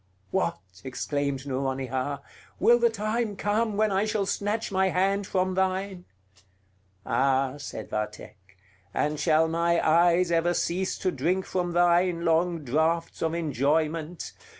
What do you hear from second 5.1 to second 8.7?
from thine?" "Ah," said Vathek;